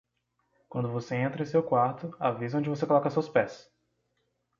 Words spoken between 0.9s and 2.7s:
você entra em seu quarto, avise onde